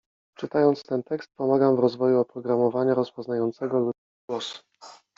Czytając 0.37 0.83
ten 0.83 1.03
tekst 1.03 1.29
pomagam 1.37 1.75
w 1.75 1.79
rozwoju 1.79 2.19
oprogramowania 2.19 2.93
rozpoznającego 2.93 3.79
ludzki 3.79 4.13
głos. 4.29 4.63